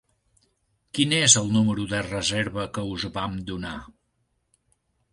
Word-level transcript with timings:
Quin 0.99 1.13
és 1.17 1.35
el 1.43 1.51
número 1.57 1.87
de 1.93 2.01
reserva 2.09 2.67
que 2.79 2.87
us 2.97 3.09
vam 3.21 3.39
donar? 3.53 3.79